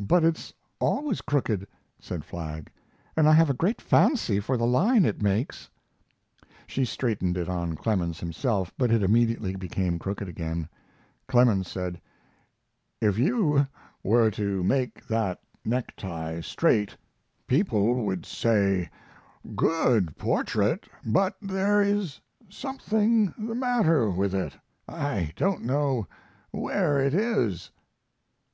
[0.00, 1.66] "But it's always crooked,"
[2.00, 2.72] said Flagg,
[3.14, 5.68] "and I have a great fancy for the line it makes."
[6.66, 10.66] She straightened it on Clemens himself, but it immediately became crooked again.
[11.28, 12.00] Clemens said:
[13.02, 13.66] "If you
[14.02, 16.96] were to make that necktie straight
[17.46, 18.88] people would say;
[19.54, 22.18] 'Good portrait, but there is
[22.48, 24.54] something the matter with it.
[24.88, 26.06] I don't know
[26.50, 27.70] where it is.'"